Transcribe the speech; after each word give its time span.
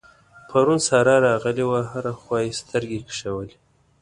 پرون 0.49 0.79
سارا 0.87 1.15
راغلې 1.27 1.63
وه؛ 1.69 1.81
هره 1.91 2.13
خوا 2.21 2.37
يې 2.45 2.51
سترګې 2.61 2.99
کشولې. 3.07 3.55